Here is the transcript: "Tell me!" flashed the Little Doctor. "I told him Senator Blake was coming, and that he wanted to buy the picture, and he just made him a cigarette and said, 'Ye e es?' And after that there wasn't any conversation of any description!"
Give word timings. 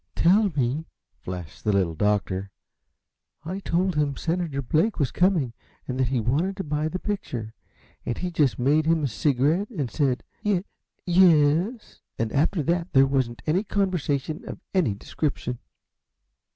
"Tell 0.15 0.51
me!" 0.55 0.87
flashed 1.19 1.63
the 1.63 1.71
Little 1.71 1.93
Doctor. 1.93 2.49
"I 3.45 3.59
told 3.59 3.93
him 3.93 4.15
Senator 4.17 4.59
Blake 4.59 4.97
was 4.97 5.11
coming, 5.11 5.53
and 5.87 5.99
that 5.99 6.07
he 6.07 6.19
wanted 6.19 6.57
to 6.57 6.63
buy 6.63 6.87
the 6.87 6.97
picture, 6.97 7.53
and 8.03 8.17
he 8.17 8.31
just 8.31 8.57
made 8.57 8.87
him 8.87 9.03
a 9.03 9.07
cigarette 9.07 9.69
and 9.69 9.91
said, 9.91 10.23
'Ye 10.41 10.63
e 11.05 11.71
es?' 11.75 12.01
And 12.17 12.31
after 12.31 12.63
that 12.63 12.91
there 12.93 13.05
wasn't 13.05 13.43
any 13.45 13.63
conversation 13.63 14.43
of 14.49 14.59
any 14.73 14.95
description!" 14.95 15.59